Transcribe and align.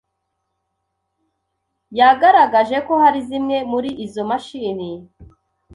ryagaragaje 1.91 2.77
ko 2.87 2.93
hari 3.03 3.19
zimwe 3.29 3.57
muri 3.71 3.89
izo 4.05 4.21
mashini 4.29 4.89